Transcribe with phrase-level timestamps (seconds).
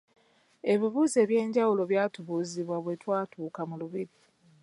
[0.73, 4.13] Ebibuuzo ebyenjawulo byatubuuzibwa bwe twatuuka mu lubiri.